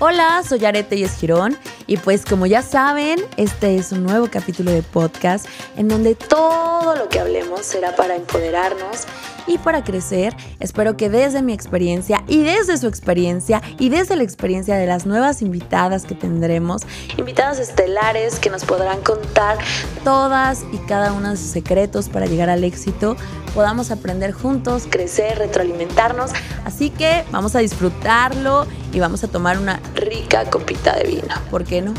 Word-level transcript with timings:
Hola, 0.00 0.44
soy 0.48 0.64
Arete 0.64 0.94
y 0.94 1.08
Girón 1.08 1.58
y 1.88 1.96
pues 1.96 2.24
como 2.24 2.46
ya 2.46 2.62
saben, 2.62 3.18
este 3.36 3.74
es 3.74 3.90
un 3.90 4.04
nuevo 4.04 4.28
capítulo 4.30 4.70
de 4.70 4.84
podcast 4.84 5.46
en 5.76 5.88
donde 5.88 6.14
todo 6.14 6.94
lo 6.94 7.08
que 7.08 7.18
hablemos 7.18 7.66
será 7.66 7.96
para 7.96 8.14
empoderarnos 8.14 9.06
y 9.48 9.58
para 9.58 9.82
crecer. 9.82 10.36
Espero 10.60 10.96
que 10.96 11.10
desde 11.10 11.42
mi 11.42 11.52
experiencia 11.52 12.22
y 12.28 12.42
desde 12.42 12.76
su 12.76 12.86
experiencia 12.86 13.62
y 13.78 13.88
desde 13.88 14.14
la 14.14 14.22
experiencia 14.22 14.76
de 14.76 14.86
las 14.86 15.06
nuevas 15.06 15.42
invitadas 15.42 16.04
que 16.04 16.14
tendremos, 16.14 16.82
invitadas 17.16 17.58
estelares 17.58 18.38
que 18.38 18.50
nos 18.50 18.64
podrán 18.64 19.00
contar 19.00 19.58
todas 20.04 20.64
y 20.72 20.76
cada 20.86 21.12
uno 21.12 21.30
de 21.30 21.36
sus 21.36 21.48
secretos 21.48 22.08
para 22.08 22.26
llegar 22.26 22.50
al 22.50 22.62
éxito, 22.62 23.16
podamos 23.54 23.90
aprender 23.90 24.32
juntos, 24.32 24.86
crecer, 24.88 25.38
retroalimentarnos. 25.38 26.30
Así 26.64 26.90
que 26.90 27.24
vamos 27.32 27.56
a 27.56 27.60
disfrutarlo 27.60 28.66
y 28.92 29.00
vamos 29.00 29.24
a 29.24 29.28
tomar 29.28 29.58
una 29.58 29.80
rica 29.94 30.44
copita 30.50 30.94
de 30.96 31.04
vino. 31.04 31.34
¿Por 31.50 31.64
qué 31.64 31.82
no? 31.82 31.94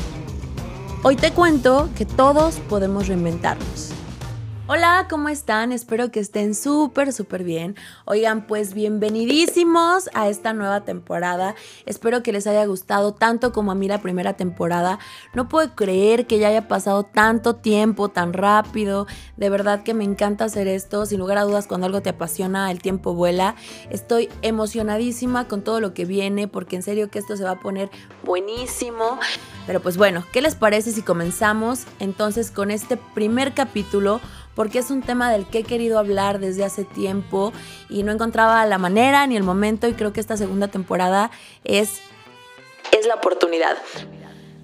Hoy 1.02 1.16
te 1.16 1.32
cuento 1.32 1.90
que 1.98 2.06
todos 2.06 2.56
podemos 2.70 3.08
reinventarnos. 3.08 3.99
Hola, 4.72 5.08
¿cómo 5.10 5.30
están? 5.30 5.72
Espero 5.72 6.12
que 6.12 6.20
estén 6.20 6.54
súper, 6.54 7.12
súper 7.12 7.44
bien. 7.44 7.76
Oigan, 8.06 8.46
pues 8.46 8.76
bienvenidísimos 8.76 10.12
a 10.14 10.30
esta 10.30 10.54
nueva 10.54 10.82
temporada. 10.82 11.56
Espero 11.88 12.22
que 12.22 12.32
les 12.32 12.46
haya 12.46 12.64
gustado 12.68 13.16
tanto 13.16 13.52
como 13.52 13.72
a 13.72 13.76
mí 13.76 13.88
la 13.88 14.00
primera 14.04 14.34
temporada. 14.34 15.00
No 15.34 15.50
puedo 15.50 15.74
creer 15.74 16.28
que 16.28 16.38
ya 16.38 16.50
haya 16.50 16.68
pasado 16.68 17.02
tanto 17.02 17.56
tiempo, 17.56 18.10
tan 18.10 18.32
rápido. 18.32 19.08
De 19.38 19.50
verdad 19.50 19.82
que 19.82 19.96
me 19.96 20.04
encanta 20.04 20.46
hacer 20.46 20.68
esto. 20.68 21.08
Sin 21.08 21.18
lugar 21.18 21.40
a 21.40 21.46
dudas, 21.46 21.66
cuando 21.66 21.88
algo 21.88 22.04
te 22.04 22.12
apasiona, 22.12 22.70
el 22.70 22.80
tiempo 22.80 23.16
vuela. 23.16 23.56
Estoy 23.90 24.30
emocionadísima 24.44 25.48
con 25.48 25.64
todo 25.64 25.82
lo 25.82 25.96
que 25.96 26.06
viene 26.06 26.48
porque 26.48 26.76
en 26.76 26.84
serio 26.84 27.10
que 27.10 27.18
esto 27.18 27.36
se 27.36 27.44
va 27.44 27.54
a 27.54 27.60
poner 27.60 27.90
buenísimo. 28.24 29.18
Pero 29.66 29.82
pues 29.82 29.98
bueno, 29.98 30.24
¿qué 30.32 30.42
les 30.42 30.54
parece 30.54 30.92
si 30.92 31.02
comenzamos 31.02 31.86
entonces 32.00 32.52
con 32.52 32.70
este 32.70 32.98
primer 32.98 33.54
capítulo? 33.56 34.20
Porque 34.60 34.80
es 34.80 34.92
un 34.92 35.02
tema 35.02 35.32
del 35.32 35.46
que 35.46 35.60
he 35.60 35.64
querido 35.64 35.98
hablar 35.98 36.40
desde 36.40 36.66
hace 36.66 36.84
tiempo 36.84 37.54
y 37.88 38.04
no 38.04 38.12
encontraba 38.12 38.66
la 38.66 38.78
manera 38.78 39.26
ni 39.26 39.38
el 39.38 39.44
momento 39.44 39.88
y 39.88 39.94
creo 39.94 40.12
que 40.12 40.20
esta 40.20 40.36
segunda 40.36 40.68
temporada 40.68 41.32
es, 41.64 42.02
es 42.92 43.08
la 43.08 43.16
oportunidad. 43.16 43.78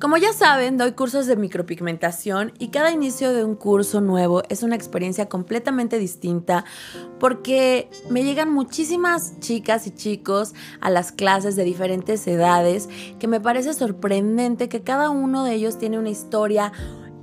Como 0.01 0.17
ya 0.17 0.33
saben, 0.33 0.77
doy 0.77 0.91
cursos 0.91 1.27
de 1.27 1.37
micropigmentación 1.37 2.51
y 2.59 2.67
cada 2.67 2.91
inicio 2.91 3.31
de 3.31 3.45
un 3.45 3.55
curso 3.55 4.01
nuevo 4.01 4.43
es 4.49 4.63
una 4.63 4.75
experiencia 4.75 5.29
completamente 5.29 5.97
distinta 5.97 6.65
porque 7.17 7.89
me 8.09 8.25
llegan 8.25 8.51
muchísimas 8.51 9.39
chicas 9.39 9.87
y 9.87 9.91
chicos 9.91 10.53
a 10.81 10.89
las 10.89 11.13
clases 11.13 11.55
de 11.55 11.63
diferentes 11.63 12.27
edades 12.27 12.89
que 13.17 13.29
me 13.29 13.39
parece 13.39 13.73
sorprendente 13.73 14.67
que 14.67 14.81
cada 14.81 15.09
uno 15.09 15.45
de 15.45 15.53
ellos 15.53 15.77
tiene 15.77 15.97
una 15.97 16.09
historia 16.09 16.73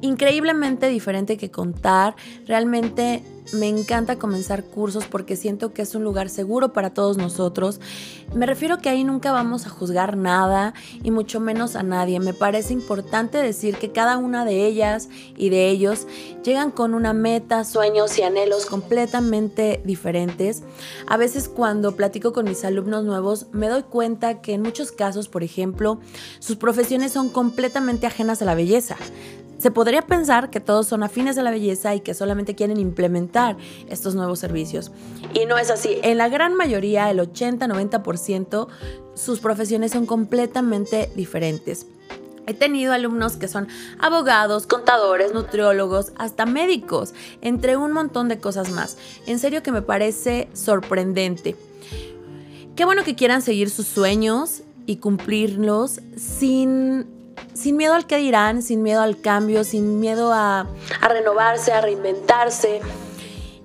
increíblemente 0.02 0.88
diferente 0.88 1.38
que 1.38 1.50
contar. 1.50 2.14
Realmente 2.46 3.22
me 3.52 3.68
encanta 3.68 4.18
comenzar 4.18 4.64
cursos 4.64 5.04
porque 5.04 5.36
siento 5.36 5.72
que 5.72 5.82
es 5.82 5.94
un 5.94 6.04
lugar 6.04 6.28
seguro 6.28 6.72
para 6.72 6.90
todos 6.90 7.16
nosotros. 7.16 7.80
Me 8.34 8.46
refiero 8.46 8.78
que 8.78 8.88
ahí 8.88 9.04
nunca 9.04 9.32
vamos 9.32 9.66
a 9.66 9.70
juzgar 9.70 10.16
nada 10.16 10.74
y 11.02 11.10
mucho 11.10 11.40
menos 11.40 11.76
a 11.76 11.82
nadie. 11.82 12.18
Me 12.20 12.32
parece 12.32 12.72
importante 12.72 13.38
decir 13.38 13.76
que 13.76 13.90
cada 13.92 14.16
una 14.16 14.44
de 14.44 14.66
ellas 14.66 15.08
y 15.36 15.50
de 15.50 15.68
ellos 15.68 16.06
llegan 16.44 16.70
con 16.70 16.94
una 16.94 17.12
meta, 17.12 17.64
sueños 17.64 18.16
y 18.18 18.22
anhelos 18.22 18.66
completamente 18.66 19.82
diferentes. 19.84 20.62
A 21.06 21.16
veces 21.16 21.48
cuando 21.48 21.94
platico 21.94 22.32
con 22.32 22.46
mis 22.46 22.64
alumnos 22.64 23.04
nuevos 23.04 23.46
me 23.52 23.68
doy 23.68 23.82
cuenta 23.82 24.40
que 24.40 24.54
en 24.54 24.62
muchos 24.62 24.92
casos, 24.92 25.28
por 25.28 25.42
ejemplo, 25.42 26.00
sus 26.38 26.56
profesiones 26.56 27.12
son 27.12 27.28
completamente 27.28 28.06
ajenas 28.06 28.40
a 28.40 28.46
la 28.46 28.54
belleza. 28.54 28.96
Se 29.62 29.70
podría 29.70 30.02
pensar 30.02 30.50
que 30.50 30.58
todos 30.58 30.88
son 30.88 31.04
afines 31.04 31.38
a 31.38 31.42
la 31.44 31.52
belleza 31.52 31.94
y 31.94 32.00
que 32.00 32.14
solamente 32.14 32.56
quieren 32.56 32.80
implementar 32.80 33.56
estos 33.88 34.16
nuevos 34.16 34.40
servicios. 34.40 34.90
Y 35.34 35.46
no 35.46 35.56
es 35.56 35.70
así. 35.70 35.98
En 36.02 36.18
la 36.18 36.28
gran 36.28 36.56
mayoría, 36.56 37.08
el 37.12 37.20
80-90%, 37.20 38.66
sus 39.14 39.38
profesiones 39.38 39.92
son 39.92 40.04
completamente 40.04 41.12
diferentes. 41.14 41.86
He 42.48 42.54
tenido 42.54 42.92
alumnos 42.92 43.36
que 43.36 43.46
son 43.46 43.68
abogados, 44.00 44.66
contadores, 44.66 45.32
nutriólogos, 45.32 46.12
hasta 46.16 46.44
médicos, 46.44 47.14
entre 47.40 47.76
un 47.76 47.92
montón 47.92 48.26
de 48.26 48.40
cosas 48.40 48.72
más. 48.72 48.98
En 49.26 49.38
serio 49.38 49.62
que 49.62 49.70
me 49.70 49.80
parece 49.80 50.48
sorprendente. 50.54 51.54
Qué 52.74 52.84
bueno 52.84 53.04
que 53.04 53.14
quieran 53.14 53.42
seguir 53.42 53.70
sus 53.70 53.86
sueños 53.86 54.64
y 54.86 54.96
cumplirlos 54.96 56.00
sin 56.16 57.21
sin 57.54 57.76
miedo 57.76 57.94
al 57.94 58.06
que 58.06 58.16
dirán, 58.16 58.62
sin 58.62 58.82
miedo 58.82 59.02
al 59.02 59.20
cambio, 59.20 59.64
sin 59.64 60.00
miedo 60.00 60.32
a, 60.32 60.66
a 61.00 61.08
renovarse, 61.08 61.72
a 61.72 61.80
reinventarse. 61.80 62.80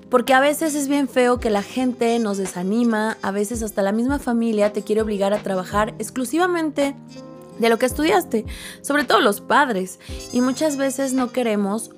Porque 0.10 0.34
a 0.34 0.40
veces 0.40 0.74
es 0.76 0.88
bien 0.88 1.10
feo 1.10 1.40
que 1.40 1.50
la 1.50 1.62
gente 1.62 2.18
nos 2.20 2.38
desanima, 2.38 3.18
a 3.22 3.32
veces 3.32 3.62
hasta 3.62 3.82
la 3.82 3.92
misma 3.92 4.20
familia 4.20 4.72
te 4.72 4.84
quiere 4.84 5.02
obligar 5.02 5.34
a 5.34 5.44
trabajar 5.44 5.94
exclusivamente 6.00 6.96
de 7.60 7.70
lo 7.70 7.78
que 7.78 7.88
estudiaste, 7.88 8.46
sobre 8.82 9.04
todo 9.04 9.20
los 9.20 9.42
padres. 9.42 10.00
Y 10.32 10.42
muchas 10.42 10.78
veces 10.78 11.14
no 11.14 11.32
queremos 11.32 11.92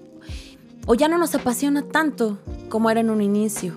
o 0.87 0.95
ya 0.95 1.07
no 1.07 1.19
nos 1.19 1.35
apasiona 1.35 1.83
tanto 1.83 2.39
como 2.67 2.89
era 2.89 2.99
en 2.99 3.11
un 3.11 3.21
inicio, 3.21 3.75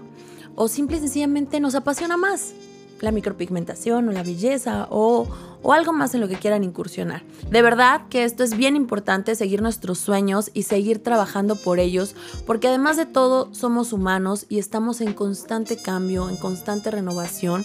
o 0.55 0.69
simple 0.69 0.97
y 0.97 1.01
sencillamente 1.01 1.61
nos 1.61 1.75
apasiona 1.75 2.17
más 2.17 2.55
la 3.03 3.13
micropigmentación 3.13 4.09
o 4.09 4.13
la 4.13 4.23
belleza 4.23 4.87
o, 4.91 5.29
o 5.63 5.73
algo 5.73 5.93
más 5.93 6.15
en 6.15 6.21
lo 6.21 6.29
que 6.29 6.37
quieran 6.37 6.65
incursionar. 6.65 7.23
De 7.51 7.61
verdad 7.61 8.03
que 8.09 8.25
esto 8.25 8.45
es 8.45 8.57
bien 8.57 8.77
importante, 8.77 9.35
seguir 9.35 9.61
nuestros 9.61 9.99
sueños 9.99 10.51
y 10.55 10.63
seguir 10.63 11.03
trabajando 11.03 11.57
por 11.57 11.79
ellos, 11.79 12.15
porque 12.47 12.69
además 12.69 12.97
de 12.97 13.07
todo 13.07 13.53
somos 13.53 13.93
humanos 13.93 14.47
y 14.49 14.59
estamos 14.59 15.01
en 15.01 15.13
constante 15.13 15.77
cambio, 15.77 16.31
en 16.31 16.37
constante 16.37 16.91
renovación. 16.91 17.65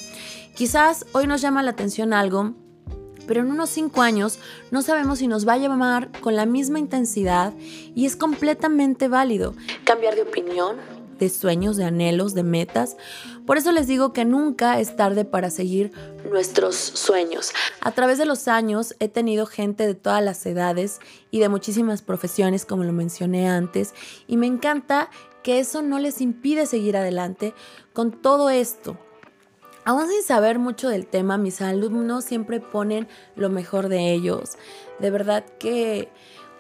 Quizás 0.56 1.06
hoy 1.14 1.28
nos 1.28 1.42
llama 1.42 1.64
la 1.64 1.72
atención 1.72 2.14
algo 2.14 2.56
pero 3.28 3.42
en 3.42 3.52
unos 3.52 3.70
cinco 3.70 4.02
años 4.02 4.40
no 4.72 4.82
sabemos 4.82 5.20
si 5.20 5.28
nos 5.28 5.48
va 5.48 5.54
a 5.54 5.58
llamar 5.58 6.10
con 6.22 6.36
la 6.36 6.46
misma 6.46 6.80
intensidad 6.80 7.54
y 7.94 8.06
es 8.06 8.16
completamente 8.16 9.10
válido 9.10 9.54
cambiar 9.84 10.16
de 10.16 10.22
opinión, 10.22 10.78
de 11.20 11.30
sueños, 11.30 11.78
de 11.78 11.84
anhelos, 11.84 12.34
de 12.34 12.44
metas. 12.44 12.96
Por 13.48 13.58
eso 13.58 13.72
les 13.72 13.88
digo 13.88 14.12
que 14.12 14.26
nunca 14.26 14.78
es 14.78 14.98
tarde 14.98 15.24
para 15.24 15.50
seguir 15.50 15.94
nuestros 16.30 16.76
sueños. 16.76 17.54
A 17.80 17.92
través 17.92 18.18
de 18.18 18.26
los 18.26 18.50
años 18.50 18.94
he 19.00 19.08
tenido 19.08 19.46
gente 19.46 19.88
de 19.88 19.96
todas 19.96 20.22
las 20.22 20.46
edades 20.46 21.00
y 21.32 21.40
de 21.40 21.48
muchísimas 21.48 22.02
profesiones, 22.02 22.66
como 22.66 22.84
lo 22.84 22.92
mencioné 22.92 23.48
antes, 23.48 23.96
y 24.28 24.36
me 24.36 24.48
encanta 24.48 25.10
que 25.44 25.60
eso 25.60 25.82
no 25.82 25.98
les 25.98 26.20
impide 26.20 26.66
seguir 26.66 26.98
adelante 26.98 27.54
con 27.94 28.12
todo 28.12 28.50
esto. 28.50 28.98
Aún 29.86 30.10
sin 30.10 30.24
saber 30.24 30.60
mucho 30.60 30.90
del 30.90 31.08
tema, 31.08 31.38
mis 31.38 31.62
alumnos 31.62 32.26
siempre 32.26 32.60
ponen 32.60 33.08
lo 33.38 33.50
mejor 33.50 33.88
de 33.88 34.12
ellos. 34.12 34.58
De 35.00 35.10
verdad 35.10 35.46
que 35.58 36.10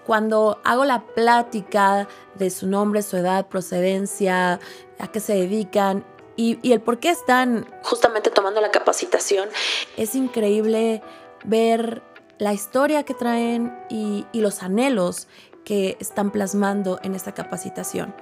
cuando 0.05 0.61
hago 0.63 0.85
la 0.85 1.05
plática 1.05 2.07
de 2.35 2.49
su 2.49 2.65
nombre, 2.65 3.01
su 3.01 3.17
edad, 3.17 3.49
procedencia, 3.49 4.61
a 4.99 5.11
qué 5.11 5.19
se 5.19 5.33
dedican 5.33 6.05
y, 6.37 6.71
el 6.71 6.79
por 6.79 6.99
qué 6.99 7.09
están 7.09 7.67
justamente 7.83 8.29
tomando 8.29 8.61
la 8.61 8.71
capacitación, 8.71 9.49
es 9.97 10.15
increíble 10.15 11.01
ver 11.43 12.03
la 12.37 12.53
historia 12.53 13.03
que 13.03 13.13
traen 13.13 13.77
y, 13.89 14.25
y 14.31 14.41
los 14.41 14.63
anhelos 14.63 15.27
que 15.65 15.97
están 15.99 16.31
plasmando 16.31 16.99
en 17.03 17.15
esta 17.15 17.33
capacitación. 17.33 18.15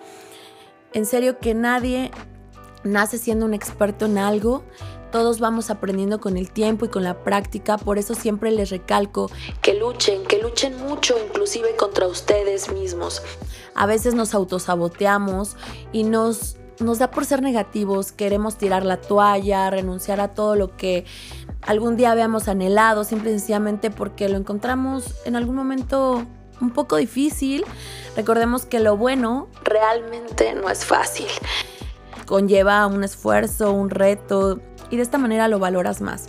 En 0.94 1.06
serio 1.06 1.40
que 1.40 1.54
nadie 1.54 2.10
nace 2.84 3.18
siendo 3.18 3.46
un 3.46 3.54
experto 3.54 4.06
en 4.06 4.18
algo, 4.18 4.64
todos 5.12 5.40
vamos 5.40 5.70
aprendiendo 5.70 6.20
con 6.20 6.36
el 6.36 6.52
tiempo 6.52 6.86
y 6.86 6.90
con 6.90 7.04
la 7.04 7.24
práctica, 7.24 7.78
por 7.78 7.98
eso 7.98 8.16
siempre 8.16 8.52
les 8.52 8.70
recalco 8.70 9.30
que 9.62 9.74
luchen, 9.74 10.26
que 10.26 10.42
luchen 10.42 10.78
mucho, 10.86 11.16
inclusive 11.18 11.76
contra 11.78 12.08
ustedes 12.08 12.72
mismos. 12.72 13.22
A 13.76 13.86
veces 13.86 14.14
nos 14.14 14.34
autosaboteamos 14.34 15.56
y 15.94 16.04
nos, 16.04 16.58
nos 16.80 17.00
da 17.00 17.12
por 17.12 17.26
ser 17.26 17.42
negativos, 17.42 18.12
queremos 18.12 18.58
tirar 18.58 18.86
la 18.86 18.98
toalla, 18.98 19.70
renunciar 19.70 20.20
a 20.20 20.30
todo 20.30 20.56
lo 20.56 20.76
que 20.76 21.06
algún 21.62 21.96
día 21.96 22.12
habíamos 22.12 22.48
anhelado, 22.48 23.04
simple 23.04 23.32
y 23.32 23.40
sencillamente 23.40 23.92
porque 23.92 24.30
lo 24.30 24.38
encontramos 24.38 25.16
en 25.26 25.36
algún 25.36 25.56
momento 25.56 26.26
un 26.62 26.72
poco 26.72 26.98
difícil. 26.98 27.66
Recordemos 28.16 28.66
que 28.66 28.80
lo 28.80 28.98
bueno 28.98 29.48
realmente 29.64 30.54
no 30.54 30.70
es 30.70 30.86
fácil. 30.86 31.28
Conlleva 32.26 32.88
un 32.88 33.04
esfuerzo, 33.04 33.72
un 33.72 33.90
reto, 33.90 34.60
y 34.90 34.98
de 34.98 35.04
esta 35.04 35.18
manera 35.18 35.48
lo 35.48 35.60
valoras 35.60 36.02
más. 36.02 36.28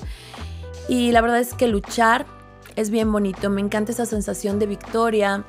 Y 0.89 1.13
la 1.13 1.21
verdad 1.21 1.41
es 1.41 1.55
que 1.55 1.69
luchar 1.69 2.27
es 2.77 2.91
bien 2.91 3.11
bonito, 3.11 3.49
me 3.49 3.63
encanta 3.63 3.93
esa 3.93 4.05
sensación 4.05 4.59
de 4.59 4.67
victoria 4.67 5.45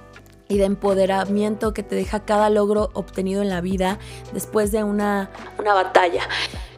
y 0.50 0.58
de 0.58 0.66
empoderamiento 0.66 1.74
que 1.74 1.84
te 1.84 1.96
deja 1.96 2.26
cada 2.26 2.50
logro 2.50 2.90
obtenido 2.94 3.42
en 3.42 3.50
la 3.50 3.62
vida 3.62 4.00
después 4.34 4.72
de 4.72 4.84
una, 4.84 5.30
una 5.60 5.74
batalla. 5.74 6.28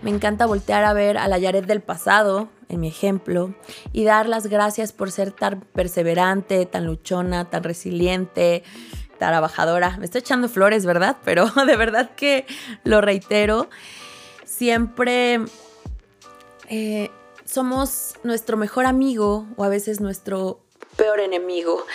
Me 0.01 0.09
encanta 0.09 0.45
voltear 0.45 0.83
a 0.83 0.93
ver 0.93 1.17
a 1.17 1.27
la 1.27 1.37
Yaret 1.37 1.65
del 1.65 1.81
pasado, 1.81 2.49
en 2.69 2.79
mi 2.79 2.87
ejemplo, 2.87 3.53
y 3.91 4.05
dar 4.05 4.27
las 4.27 4.47
gracias 4.47 4.91
por 4.93 5.11
ser 5.11 5.31
tan 5.31 5.61
perseverante, 5.61 6.65
tan 6.65 6.85
luchona, 6.85 7.49
tan 7.49 7.63
resiliente, 7.63 8.63
tan 9.17 9.31
trabajadora. 9.31 9.97
Me 9.97 10.05
estoy 10.05 10.19
echando 10.19 10.47
flores, 10.47 10.85
¿verdad? 10.85 11.17
Pero 11.25 11.47
de 11.47 11.75
verdad 11.75 12.11
que 12.15 12.45
lo 12.83 13.01
reitero. 13.01 13.69
Siempre 14.45 15.41
eh, 16.69 17.11
somos 17.45 18.15
nuestro 18.23 18.57
mejor 18.57 18.85
amigo 18.85 19.47
o 19.57 19.63
a 19.63 19.69
veces 19.69 19.99
nuestro 19.99 20.61
peor 20.95 21.19
enemigo. 21.19 21.85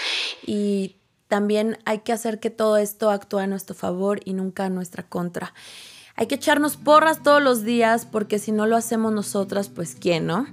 Y 0.46 0.96
también 1.34 1.78
hay 1.84 1.98
que 1.98 2.12
hacer 2.12 2.38
que 2.38 2.48
todo 2.48 2.76
esto 2.76 3.10
actúe 3.10 3.38
a 3.38 3.48
nuestro 3.48 3.74
favor 3.74 4.20
y 4.24 4.34
nunca 4.34 4.66
a 4.66 4.68
nuestra 4.68 5.02
contra. 5.02 5.52
Hay 6.14 6.28
que 6.28 6.36
echarnos 6.36 6.76
porras 6.76 7.24
todos 7.24 7.42
los 7.42 7.64
días 7.64 8.06
porque 8.06 8.38
si 8.38 8.52
no 8.52 8.66
lo 8.66 8.76
hacemos 8.76 9.12
nosotras, 9.12 9.68
pues 9.68 9.96
quién, 9.98 10.26
¿no? 10.26 10.46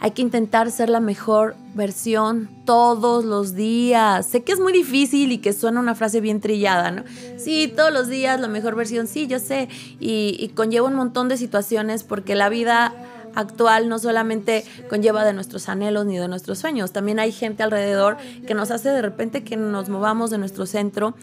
Hay 0.00 0.12
que 0.12 0.22
intentar 0.22 0.70
ser 0.70 0.88
la 0.88 1.00
mejor 1.00 1.56
versión 1.74 2.48
todos 2.64 3.26
los 3.26 3.54
días. 3.54 4.24
Sé 4.24 4.44
que 4.44 4.52
es 4.52 4.60
muy 4.60 4.72
difícil 4.72 5.30
y 5.30 5.42
que 5.42 5.52
suena 5.52 5.78
una 5.78 5.94
frase 5.94 6.22
bien 6.22 6.40
trillada, 6.40 6.90
¿no? 6.90 7.04
Sí, 7.36 7.70
todos 7.76 7.92
los 7.92 8.08
días 8.08 8.40
la 8.40 8.48
mejor 8.48 8.76
versión, 8.76 9.08
sí, 9.08 9.26
yo 9.26 9.38
sé. 9.38 9.68
Y, 10.00 10.38
y 10.40 10.48
conlleva 10.54 10.88
un 10.88 10.94
montón 10.94 11.28
de 11.28 11.36
situaciones 11.36 12.02
porque 12.02 12.34
la 12.34 12.48
vida 12.48 12.94
actual 13.38 13.88
no 13.88 13.98
solamente 14.00 14.64
conlleva 14.88 15.24
de 15.24 15.32
nuestros 15.32 15.68
anhelos 15.68 16.04
ni 16.06 16.18
de 16.18 16.26
nuestros 16.26 16.58
sueños, 16.58 16.92
también 16.92 17.20
hay 17.20 17.30
gente 17.30 17.62
alrededor 17.62 18.16
que 18.46 18.54
nos 18.54 18.72
hace 18.72 18.88
de 18.90 19.00
repente 19.00 19.44
que 19.44 19.56
nos 19.56 19.88
movamos 19.88 20.30
de 20.30 20.38
nuestro 20.38 20.66
centro, 20.66 21.14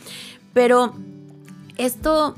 pero 0.54 0.94
esto, 1.78 2.36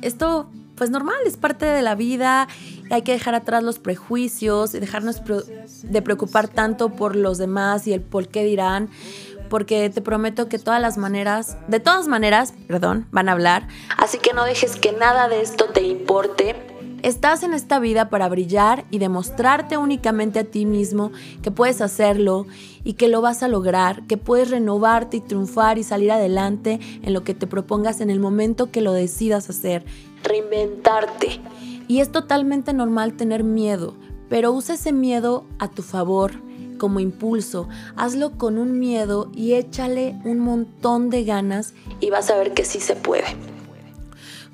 esto 0.00 0.48
pues 0.76 0.90
normal, 0.90 1.16
es 1.26 1.36
parte 1.36 1.66
de 1.66 1.82
la 1.82 1.96
vida, 1.96 2.46
hay 2.90 3.02
que 3.02 3.12
dejar 3.12 3.34
atrás 3.34 3.64
los 3.64 3.80
prejuicios 3.80 4.74
y 4.74 4.80
dejarnos 4.80 5.22
de 5.82 6.02
preocupar 6.02 6.46
tanto 6.46 6.90
por 6.90 7.16
los 7.16 7.38
demás 7.38 7.88
y 7.88 7.92
el 7.92 8.00
por 8.00 8.28
qué 8.28 8.44
dirán, 8.44 8.90
porque 9.50 9.90
te 9.90 10.02
prometo 10.02 10.48
que 10.48 10.60
todas 10.60 10.80
las 10.80 10.98
maneras, 10.98 11.56
de 11.66 11.80
todas 11.80 12.06
maneras, 12.06 12.54
perdón, 12.68 13.06
van 13.10 13.28
a 13.28 13.32
hablar, 13.32 13.66
así 13.96 14.18
que 14.18 14.32
no 14.32 14.44
dejes 14.44 14.76
que 14.76 14.92
nada 14.92 15.28
de 15.28 15.42
esto 15.42 15.66
te 15.66 15.82
importe 15.82 16.73
Estás 17.04 17.42
en 17.42 17.52
esta 17.52 17.80
vida 17.80 18.08
para 18.08 18.30
brillar 18.30 18.86
y 18.90 18.96
demostrarte 18.96 19.76
únicamente 19.76 20.38
a 20.38 20.44
ti 20.44 20.64
mismo 20.64 21.12
que 21.42 21.50
puedes 21.50 21.82
hacerlo 21.82 22.46
y 22.82 22.94
que 22.94 23.08
lo 23.08 23.20
vas 23.20 23.42
a 23.42 23.48
lograr, 23.48 24.06
que 24.06 24.16
puedes 24.16 24.48
renovarte 24.48 25.18
y 25.18 25.20
triunfar 25.20 25.76
y 25.76 25.82
salir 25.82 26.10
adelante 26.12 26.80
en 27.02 27.12
lo 27.12 27.22
que 27.22 27.34
te 27.34 27.46
propongas 27.46 28.00
en 28.00 28.08
el 28.08 28.20
momento 28.20 28.70
que 28.70 28.80
lo 28.80 28.94
decidas 28.94 29.50
hacer. 29.50 29.84
Reinventarte. 30.22 31.42
Y 31.88 32.00
es 32.00 32.10
totalmente 32.10 32.72
normal 32.72 33.18
tener 33.18 33.44
miedo, 33.44 33.92
pero 34.30 34.52
usa 34.52 34.76
ese 34.76 34.94
miedo 34.94 35.44
a 35.58 35.68
tu 35.68 35.82
favor 35.82 36.32
como 36.78 37.00
impulso. 37.00 37.68
Hazlo 37.96 38.38
con 38.38 38.56
un 38.56 38.78
miedo 38.78 39.30
y 39.34 39.52
échale 39.52 40.18
un 40.24 40.38
montón 40.38 41.10
de 41.10 41.24
ganas 41.24 41.74
y 42.00 42.08
vas 42.08 42.30
a 42.30 42.38
ver 42.38 42.54
que 42.54 42.64
sí 42.64 42.80
se 42.80 42.96
puede. 42.96 43.53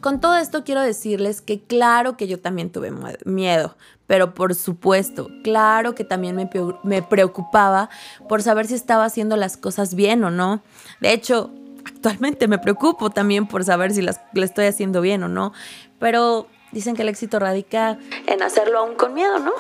Con 0.01 0.21
todo 0.21 0.37
esto 0.37 0.65
quiero 0.65 0.81
decirles 0.81 1.43
que 1.43 1.61
claro 1.61 2.17
que 2.17 2.27
yo 2.27 2.41
también 2.41 2.71
tuve 2.71 2.91
miedo, 3.25 3.77
pero 4.07 4.33
por 4.33 4.55
supuesto, 4.55 5.29
claro 5.45 5.95
que 5.95 6.05
también 6.05 6.37
me, 6.83 7.03
preocupaba 7.03 7.91
por 8.29 8.43
saber 8.43 8.67
si 8.67 8.75
estaba 8.75 9.05
haciendo 9.05 9.37
las 9.37 9.59
cosas 9.59 9.95
bien 9.95 10.25
o 10.25 10.31
no. 10.31 10.63
De 11.01 11.13
hecho, 11.13 11.51
actualmente 11.85 12.49
me 12.49 12.59
preocupo 12.59 13.11
también 13.11 13.47
por 13.47 13.63
saber 13.63 13.93
si 13.93 14.01
las 14.01 14.21
le 14.33 14.45
estoy 14.45 14.67
haciendo 14.67 15.03
bien 15.03 15.23
o 15.23 15.29
no, 15.29 15.53
pero 15.99 16.47
dicen 16.73 16.97
que 16.97 17.03
el 17.03 17.11
éxito 17.11 17.39
radica 17.39 17.99
en 18.27 18.43
hacerlo 18.43 18.79
aún 18.79 18.95
con 18.95 19.13
miedo, 19.13 19.39
¿no? 19.39 19.53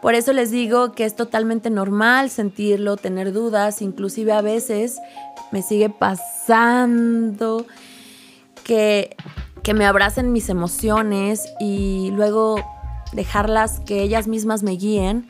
Por 0.00 0.14
eso 0.14 0.32
les 0.32 0.50
digo 0.50 0.92
que 0.92 1.04
es 1.04 1.14
totalmente 1.14 1.68
normal 1.68 2.30
sentirlo, 2.30 2.96
tener 2.96 3.34
dudas, 3.34 3.82
inclusive 3.82 4.32
a 4.32 4.40
veces 4.40 4.98
me 5.52 5.60
sigue 5.60 5.90
pasando 5.90 7.66
que 8.64 9.16
que 9.70 9.74
me 9.74 9.86
abracen 9.86 10.32
mis 10.32 10.48
emociones 10.48 11.48
y 11.60 12.10
luego 12.16 12.56
dejarlas 13.12 13.78
que 13.78 14.02
ellas 14.02 14.26
mismas 14.26 14.64
me 14.64 14.72
guíen. 14.72 15.28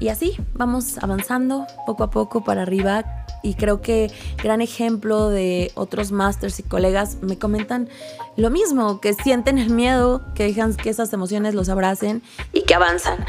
Y 0.00 0.08
así 0.08 0.38
vamos 0.54 0.96
avanzando 1.02 1.66
poco 1.84 2.02
a 2.02 2.08
poco 2.08 2.44
para 2.44 2.62
arriba. 2.62 3.04
Y 3.42 3.52
creo 3.52 3.82
que 3.82 4.10
gran 4.42 4.62
ejemplo 4.62 5.28
de 5.28 5.70
otros 5.74 6.12
masters 6.12 6.60
y 6.60 6.62
colegas 6.62 7.18
me 7.20 7.38
comentan 7.38 7.90
lo 8.38 8.48
mismo, 8.48 9.02
que 9.02 9.12
sienten 9.12 9.58
el 9.58 9.68
miedo, 9.68 10.22
que 10.34 10.44
dejan 10.44 10.74
que 10.74 10.88
esas 10.88 11.12
emociones 11.12 11.54
los 11.54 11.68
abracen 11.68 12.22
y 12.54 12.62
que 12.62 12.74
avanzan. 12.74 13.22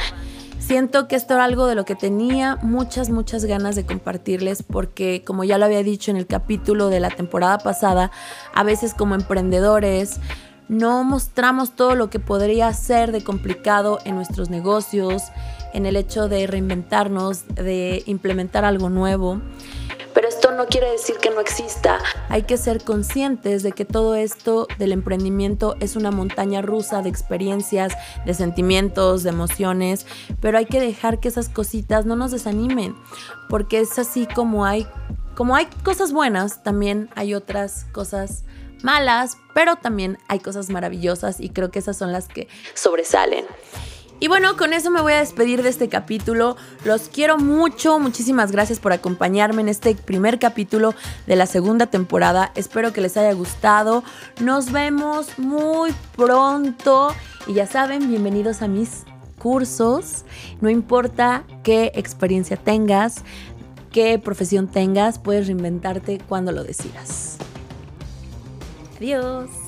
Siento 0.66 1.10
que 1.10 1.18
esto 1.18 1.34
era 1.34 1.44
algo 1.44 1.68
de 1.68 1.76
lo 1.76 1.84
que 1.84 1.94
tenía 1.94 2.58
muchas, 2.62 3.10
muchas 3.10 3.44
ganas 3.44 3.76
de 3.76 3.86
compartirles 3.86 4.64
porque, 4.64 5.22
como 5.26 5.44
ya 5.44 5.58
lo 5.58 5.66
había 5.66 5.84
dicho 5.84 6.10
en 6.10 6.16
el 6.16 6.26
capítulo 6.26 6.88
de 6.88 7.02
la 7.02 7.10
temporada 7.10 7.58
pasada, 7.58 8.12
a 8.56 8.64
veces 8.64 8.94
como 8.94 9.14
emprendedores 9.14 10.22
no 10.70 11.04
mostramos 11.04 11.76
todo 11.76 11.96
lo 11.96 12.10
que 12.10 12.20
podría 12.20 12.72
ser 12.72 13.12
de 13.12 13.26
complicado 13.26 14.00
en 14.06 14.16
nuestros 14.16 14.50
negocios, 14.50 15.24
en 15.74 15.86
el 15.86 15.98
hecho 15.98 16.30
de 16.30 16.48
reinventarnos, 16.48 17.46
de 17.48 18.02
implementar 18.06 18.64
algo 18.64 18.90
nuevo. 18.90 19.42
No 20.56 20.68
quiere 20.68 20.92
decir 20.92 21.18
que 21.18 21.30
no 21.30 21.40
exista. 21.40 22.00
Hay 22.30 22.44
que 22.44 22.58
ser 22.58 22.84
conscientes 22.84 23.64
de 23.64 23.72
que 23.72 23.86
todo 23.86 24.16
esto 24.16 24.68
del 24.78 24.92
emprendimiento 24.92 25.76
es 25.80 25.96
una 25.96 26.12
montaña 26.12 26.62
rusa 26.62 27.02
de 27.02 27.10
experiencias, 27.10 27.94
de 28.26 28.34
sentimientos, 28.34 29.24
de 29.24 29.30
emociones, 29.30 30.06
pero 30.42 30.58
hay 30.58 30.66
que 30.66 30.80
dejar 30.80 31.20
que 31.20 31.28
esas 31.28 31.50
cositas 31.50 32.06
no 32.06 32.16
nos 32.16 32.32
desanimen, 32.32 32.96
porque 33.50 33.80
es 33.80 33.98
así 33.98 34.28
como 34.28 34.66
hay 34.66 34.88
como 35.36 35.56
hay 35.56 35.66
cosas 35.84 36.14
buenas, 36.14 36.62
también 36.62 37.10
hay 37.16 37.34
otras 37.34 37.86
cosas 37.92 38.44
malas, 38.84 39.38
pero 39.56 39.78
también 39.78 40.20
hay 40.28 40.40
cosas 40.40 40.70
maravillosas 40.70 41.40
y 41.40 41.50
creo 41.50 41.72
que 41.72 41.80
esas 41.80 41.98
son 41.98 42.12
las 42.12 42.28
que 42.28 42.48
sobresalen. 42.76 43.46
Y 44.24 44.30
bueno, 44.30 44.56
con 44.56 44.72
eso 44.72 44.90
me 44.90 45.02
voy 45.02 45.12
a 45.12 45.20
despedir 45.20 45.64
de 45.64 45.68
este 45.68 45.90
capítulo. 45.90 46.56
Los 46.86 47.10
quiero 47.10 47.38
mucho, 47.38 48.00
muchísimas 48.00 48.54
gracias 48.54 48.80
por 48.80 48.94
acompañarme 48.94 49.62
en 49.62 49.68
este 49.68 49.96
primer 49.96 50.40
capítulo 50.40 50.96
de 51.28 51.36
la 51.36 51.46
segunda 51.46 51.88
temporada. 51.88 52.54
Espero 52.56 52.94
que 52.94 53.02
les 53.02 53.18
haya 53.18 53.34
gustado. 53.34 54.02
Nos 54.40 54.72
vemos 54.72 55.38
muy 55.38 55.94
pronto. 56.16 57.14
Y 57.48 57.56
ya 57.56 57.68
saben, 57.68 58.08
bienvenidos 58.08 58.62
a 58.62 58.70
mis 58.70 59.04
cursos. 59.40 60.24
No 60.62 60.70
importa 60.70 61.44
qué 61.62 61.92
experiencia 61.94 62.56
tengas, 62.56 63.26
qué 63.92 64.20
profesión 64.20 64.70
tengas, 64.70 65.20
puedes 65.20 65.48
reinventarte 65.48 66.22
cuando 66.30 66.54
lo 66.54 66.64
decidas. 66.64 67.40
Adiós. 68.96 69.63